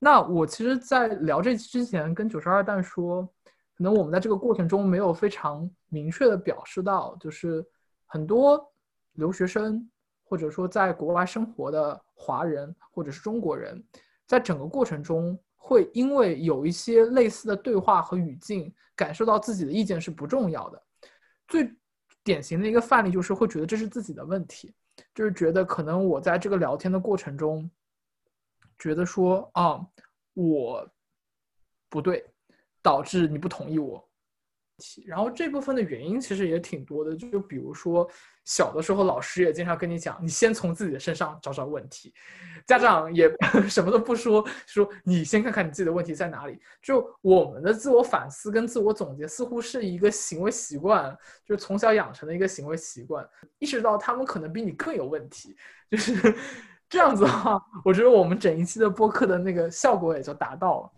[0.00, 3.32] 那我其实，在聊这之前跟九十二蛋说，
[3.80, 7.64] 可能我们在这个过程中没有非常明确的表示到，就是
[8.04, 8.62] 很多
[9.14, 9.90] 留学生。
[10.22, 13.82] 或者说，在国外生活的华人或者是中国人，
[14.28, 20.80] 在整个过程中，会因为有一些类似的对话和语境，感受到自己的意见是不重要的。
[21.48, 21.68] 最
[22.22, 24.72] 典型的一个范例就是会觉得这是自己的问题，
[25.16, 27.68] 就是觉得可能我在这个聊天的过程中，
[28.78, 29.84] 觉得说啊，
[30.34, 30.88] 我
[31.88, 32.24] 不对，
[32.82, 34.06] 导致你不同意我。
[35.06, 38.08] 然后这部分的原因其实也挺多的，就比如说
[38.46, 42.14] 小的时候老师也经常跟你讲，你先从自己的身上找找问题，
[42.66, 43.30] 家长也
[43.68, 46.58] 什么都不说，说你先看看你自己的问题在哪里。
[46.80, 51.14] 就我们的自我反思跟自我总结似乎是一个行为习惯，
[51.44, 53.28] 就是从小养成的一个行为习惯，
[53.58, 55.54] 意识到他们可能比你更有问题，
[55.90, 56.14] 就是。
[56.90, 60.90] 这样子的话，我觉得我们整一期的播客的那个效果也就达到了。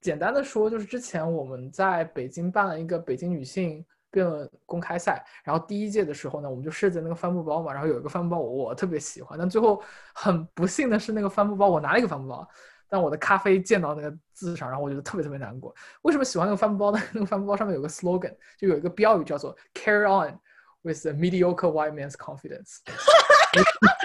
[0.00, 9.82] 简单的说，就是之前我们在北京办了一个北京女性辩论公开赛，然后第一届的时候呢，我们就设计那个帆布包嘛，然后有一个帆布包我特别喜欢，但最后
[10.14, 12.48] 很不幸的是那个帆布包我拿了一个帆布包，
[12.88, 15.74] 但我的咖啡溅到那个字上，然后我觉得特别特别难过。
[16.02, 17.02] 为什么喜欢那个帆布包呢？
[17.12, 20.38] 那个帆布包上面有个 slogan，就有一个标语叫做 “Carry on
[20.82, 22.78] with a mediocre white man's confidence”。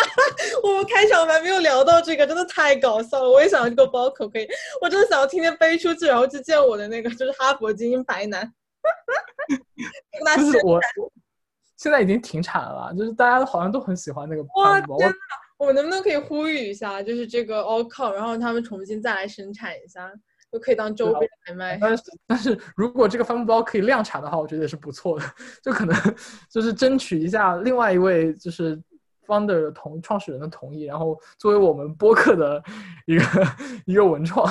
[0.62, 3.28] 我们开场白没有聊到这个，真的太搞笑了。
[3.28, 4.48] 我也想要这个包，可不可以？
[4.80, 8.52] 我真的想要天天背出去，然后去见我的那个，就是哈佛精英白男。
[10.36, 10.80] 就是我，
[11.76, 14.62] 现在已经停产了，就是大家好像都很喜欢那个包。
[14.62, 15.14] 哇，真的！
[15.58, 20.10] 我们能不能可以呼吁一下，就是这个 allcol 然后他们重新再来生产一下，
[20.52, 21.78] 就可以当周边来卖。
[21.80, 25.26] 但是，但是如果这个帆布包可以量产的话，我觉得也是不错的。
[25.62, 25.96] 就可能
[26.50, 28.80] 就是争取一下另外一位就是。
[29.28, 32.62] Founder 的同创始人的同意，然后作为我们播客的
[33.06, 33.24] 一个
[33.84, 34.50] 一个文创，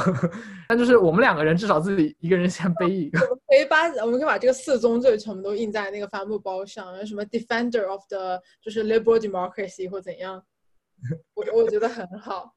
[0.69, 3.19] 但就是我们两个人至少自己一个人先背一个。
[3.19, 10.43] 可以把我们可以把这个四宗罪全部都印在那个帆布包上，什么 defender of the 就是 liberal democracy 或怎样，
[11.34, 12.53] 我我觉得很好。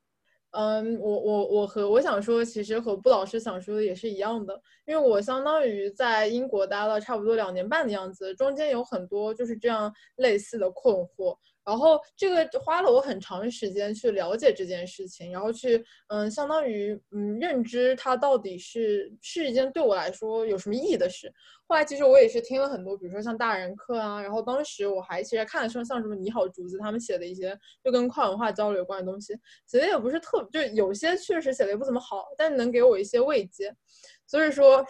[0.53, 11.37] 嗯，我我我和我想说，其实和布老师想说的也是一样的，因为我相当于在英国待了差不多两年半的样子，中间有很多就是这样类似的困惑。
[11.65, 21.33] 然后这个花了我很长时间去了解这件事情，然后去嗯，相当于嗯认知它到底是是一件对我来说有什么意义的事。
[21.69, 29.35] 后来其实我也是听了很多，比如说像大人课啊，然后当时我还其实看了说像什么你好竹子他们写的一些就跟跨文化交流有关的东西，
[29.67, 33.73] 写的也不是特，就有些确实写的也不怎么好，但能给我一些慰藉。
[34.31, 34.87] 所以说，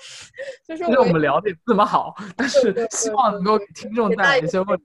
[0.68, 4.84] 就是我们聊的也不怎么好，但是希望能够给听众带来一些问题。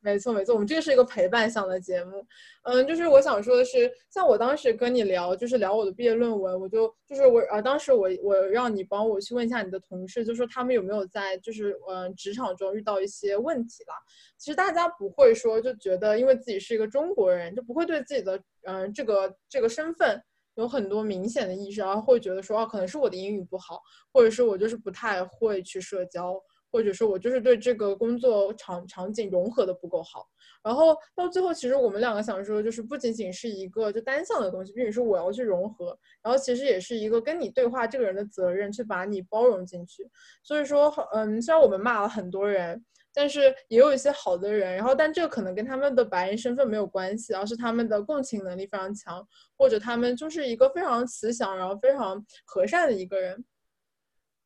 [0.00, 2.26] 没错没错，我们这个是一个陪伴向的节目。
[2.62, 13.92] 嗯，就是我想说的是，像我当时跟你聊，就是聊我的毕业论文，我就就是我啊，当时我我让你帮我去问一下你的同事，就说他们有没有在就是嗯职场中遇到一些问题了。
[14.38, 20.22] 其实大家不会说就觉得因为自己是一个中国人，就不会对自己的嗯这个这个身份。
[20.60, 23.80] 有很多明显的意识，然后会觉得说，哦，可能是我的英语不好，
[24.12, 26.38] 或者是我就是不太会去社交，
[26.70, 30.28] 或者说我就是对这个工作场场景融合的不够好。
[30.62, 40.06] 然后到最后，其实我们两个想说，就是不仅仅是一个就单向的东西，并且是我要去融合，然后其实也是一个跟你对话这个人的责任，去把你包容进去。
[40.42, 42.84] 所以说，嗯，虽然我们骂了很多人。
[43.12, 53.44] 但是也有一些好的人，然后但这个可能跟他们的白人身份没有关系，而是他们的共情能力非常强，或者他们就是一个非常慈祥，然后非常和善的一个人。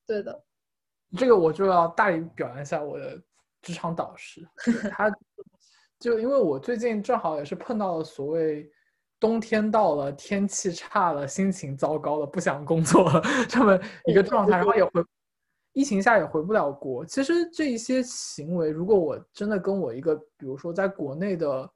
[0.07, 0.43] 对的，
[1.17, 3.21] 这个我就要大力表扬一下我的
[3.63, 4.47] 职场导师，
[4.91, 5.11] 他
[5.99, 8.71] 就因为我最近正好也是碰到了所谓
[9.21, 15.05] 冬天到了，天气差了，心情糟糕了，不想工作了 这么一个状态，然后也会。
[15.75, 17.05] 疫情下也回不了国。
[17.05, 21.71] 其实这一些行为，如果我真的跟我一个，比如说在国内的，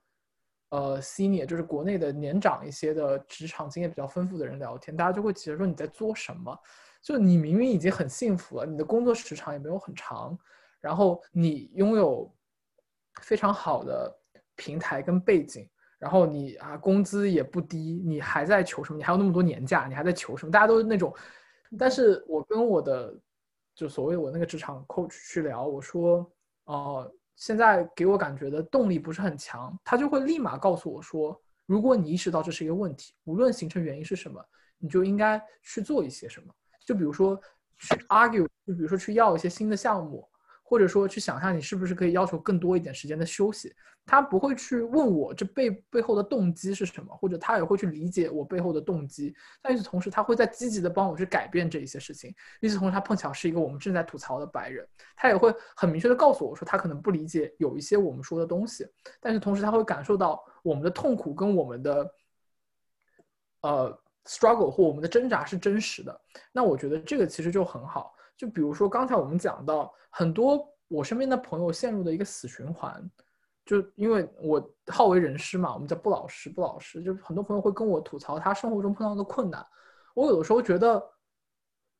[0.70, 6.56] 呃，senior，就是国内的年长一些的职场经验比较丰富的人聊天，大家就会觉得说你在做什么？
[7.02, 10.38] 就你明明已经很幸福了，你的工作时长也没有很长，
[10.80, 12.32] 然后你拥有
[13.20, 14.16] 非常好的
[14.54, 15.68] 平台跟背景，
[15.98, 18.96] 然后你啊工资也不低，你还在求什么？
[18.96, 20.52] 你还有那么多年假，你还在求什么？
[20.52, 21.12] 大家都是那种，
[21.76, 23.12] 但是我跟我的。
[23.78, 26.28] 就所谓我那个职场 coach 去聊，我说，
[26.64, 34.44] 呃，现在给我感觉的动力不是很强，他就会立马告诉我说，如果你意识到这是一个问题，无论形成原因是什么，
[34.78, 36.52] 你就应该去做一些什么。
[36.84, 37.40] 就比如说
[37.78, 40.27] 去 argue，就比如说去要一些新的项目。
[40.68, 49.34] 或者说去想象你是不是可以要求更多一点时间的休息，他不会去问我这背背后的动机是什么，或者他也会去理解我背后的动机。
[49.62, 52.34] 但与此同时，他会在积极的帮我去改变这一些事情。
[52.60, 58.86] 与此同时，他碰巧是一个我们正在吐槽的白人，他也会很明确的告诉我说，他可能不理解有一些我们说的东西，
[59.20, 62.14] 但是同时他会感受到我们的痛苦跟我们的
[63.62, 66.20] 呃 struggle 或我们的挣扎是真实的。
[66.52, 68.12] 那我觉得这个其实就很好。
[68.38, 73.10] 就比如说刚才我们讲到很多我身边的朋友陷入的一个死循环，
[73.66, 79.66] 就因为我好为人师嘛，我们叫不老实，不老实，就很多朋友会跟我吐槽他生活中碰到的困难。
[80.14, 81.04] 我有的时候觉得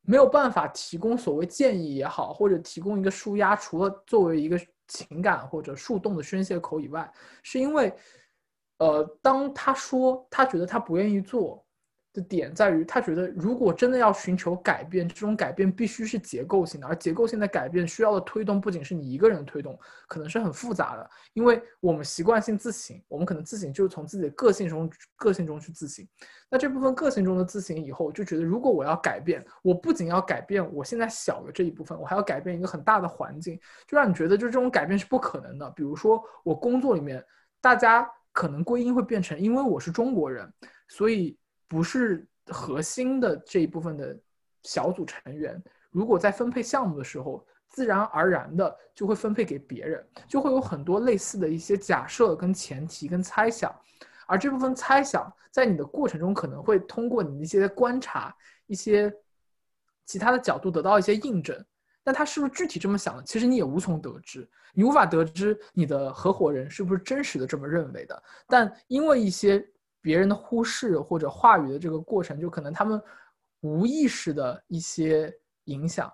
[0.03, 7.13] 没有办法提供所谓建议也好，或者提供一个舒压，除了作为一个情感或者树洞的宣泄口以外，
[7.43, 7.93] 是因为，
[8.79, 11.63] 呃，当他说他觉得他不愿意做。
[12.13, 21.11] 的点在于，他觉得如果真的要寻求改变，这种改变必须是结构性的，而结构性的改变需要的推动不仅是你一个人推动，可能是很复杂的。
[21.35, 26.07] 因为我们习惯性自省，我们可能自省就是从自己的个性中个性中去自省。
[26.51, 35.71] 那这部分个性中的自省以后，就觉得如果我要改变，我不仅要改变我现在小的这一部分，我还要改变一个很大的环境，就让你觉得就这种改变是不可能的。
[35.73, 37.23] 比如说我工作里面，
[37.61, 40.51] 大家可能归因会变成，因为我是中国人，
[40.89, 41.39] 所以。
[41.69, 44.19] 不是核心的这一部分的
[44.63, 53.71] 小组成员，如果在分配项目的时候，自然而然的就会分配给别人，就会有很多类似的一些假设、跟前提、跟猜想，
[54.27, 58.35] 而这部分猜想在你的过程中可能会通过你的一些观察、
[58.67, 59.13] 一些
[60.07, 61.63] 其他的角度得到一些印证，
[62.03, 69.63] 但他是不是具体这么想的，其实你也无从得知，你无法得知你的合伙人是不是真实的这么认为的，但因为一些。
[70.01, 73.01] 别人的忽视或者话语的这个过程，就可能他们
[73.61, 75.33] 无意识的一些
[75.65, 76.13] 影响，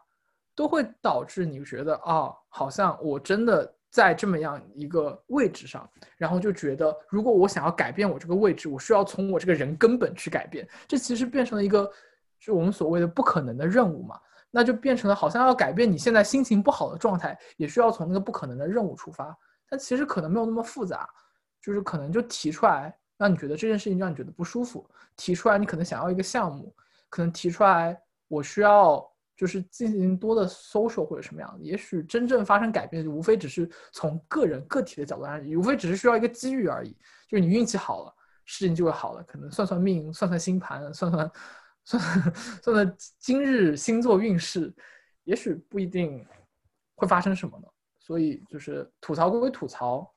[0.55, 10.67] 都会导致你觉得啊，好像我真的在这么样一个位置上，然后就觉得，如果我想要改变我这个位置，我需要从我这个人根本去改变。
[10.89, 11.89] 这其实变成了一个，
[12.41, 14.19] 就我们所谓的不可能的任务嘛，
[14.51, 19.37] 那就变成了好像要改变你现在心情不好的状态，也需要从那个不可能的任务出发。
[19.69, 21.09] 但其实可能没有那么复杂，
[21.61, 22.97] 就是可能就提出来。
[23.17, 26.75] 让你觉得这件事情让你觉得不舒服，提出来你可能想要一个项目，
[27.09, 27.97] 可能提出来
[28.29, 29.05] 我需要
[29.37, 36.97] 就是进行多的 social 或者什么样的，也许真正发生改变就，无非只是从个人个体的角度而言，无非只是需要一个机遇而已，
[37.29, 39.23] 就是你运气好了，事情就会好了。
[39.25, 41.31] 可能算算命，算算星盘，算算
[41.85, 42.03] 算
[42.63, 44.73] 算算今日星座运势，
[45.25, 46.25] 也许不一定
[46.95, 47.67] 会发生什么呢。
[47.99, 50.14] 所以就是吐槽归吐槽。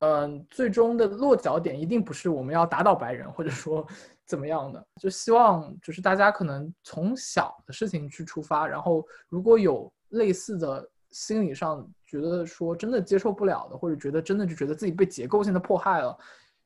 [0.00, 3.86] 嗯，最终的落脚点一定不是我们要打倒白人，或者说
[4.24, 16.18] 怎么样的，就希望就是大家可能从小的事情去出发，然后如果有类似的心理上觉得说真的接受不了的，或者觉得真的就觉得自己被结构性的迫害了，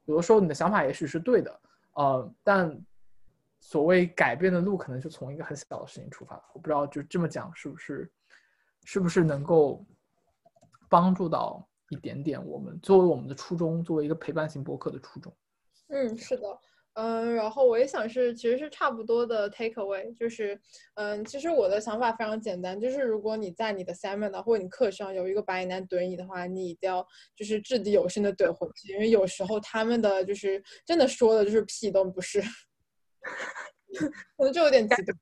[0.05, 1.61] 有的时候你的想法也许是对的，
[1.95, 2.81] 呃，但
[3.59, 8.09] 所谓改变的路可能就从一个很小的事情出发，我不知道就这么讲是不是，
[8.85, 9.85] 是不是能够
[10.89, 11.67] 帮助到。
[11.95, 15.33] 一点点，我们作为我们的初衷，作为一个陪伴型博客的初衷。
[15.89, 16.43] 嗯，是的，
[16.95, 20.61] 嗯，然后我也想是，其实是差不多的 take away，就是，
[20.95, 32.41] 嗯，其实我的想法非常简单，就是如果你在你的 seminar 或者你课上有一个白男怼你的话，你一定要就是掷地有声的怼回去，因为有时候他们的就是真的说的就是屁都不是，
[34.37, 35.15] 可能就有点激动，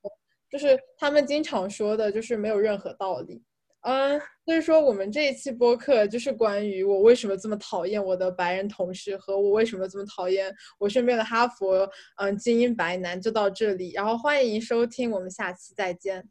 [0.48, 3.42] 就是他们经常说的就是没有任何道理。
[3.82, 13.90] 嗯，所以说我们这一期播客就是关于我为什么这么讨厌我的白人同事和我为什么这么讨厌我身边的哈佛嗯精英白男，就到这里。
[13.92, 16.24] 然后欢迎收听，我们下期再见，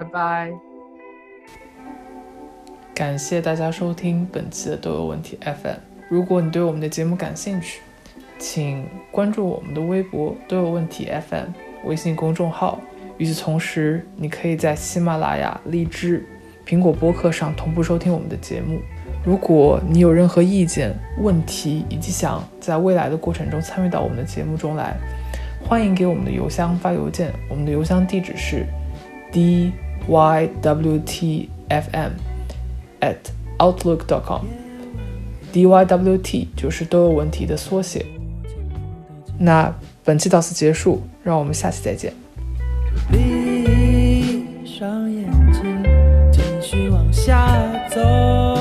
[0.00, 0.52] 拜拜。
[2.92, 5.78] 感谢大家收听本期的都有问题 FM。
[6.10, 7.80] 如果你对我们的节目感兴趣，
[8.38, 11.50] 请关注我们的微博都有问题 FM
[11.84, 12.80] 微信公众号。
[13.18, 16.26] 与此同时，你可以在喜马拉雅、荔枝。
[16.66, 18.80] 苹果播客上同步收听我们的节目。
[19.24, 24.96] 如果你有任何意见、问题，以及想在未来的过程中参与到我们的节目中来，
[25.64, 27.32] 欢迎给我们的邮箱发邮件。
[27.48, 28.66] 我们的邮箱地址是
[29.30, 29.70] d
[30.08, 32.10] y w t f m
[33.00, 33.16] at
[33.58, 34.44] outlook dot com。
[35.52, 38.04] d y w t 就是都有问题的缩写。
[39.38, 42.12] 那本期到此结束，让我们下期再见。
[43.10, 45.41] 闭上眼睛。
[47.24, 47.46] 下
[47.88, 48.51] 走。